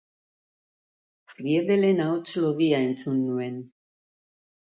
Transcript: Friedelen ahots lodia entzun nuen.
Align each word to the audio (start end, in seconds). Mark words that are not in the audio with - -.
Friedelen 1.33 2.01
ahots 2.05 2.31
lodia 2.47 2.81
entzun 2.87 3.23
nuen. 3.29 3.59